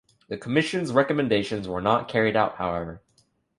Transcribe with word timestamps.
The 0.29 0.37
commission's 0.39 0.91
recommendations 0.91 1.67
were 1.67 1.79
not 1.79 2.07
carried 2.07 2.35
out, 2.35 2.55
however. 2.55 3.03